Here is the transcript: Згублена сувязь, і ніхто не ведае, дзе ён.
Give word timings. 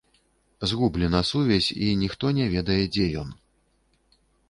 Згублена 0.69 1.21
сувязь, 1.31 1.71
і 1.71 1.87
ніхто 2.01 2.33
не 2.41 2.45
ведае, 2.57 2.81
дзе 2.97 3.05
ён. 3.25 3.29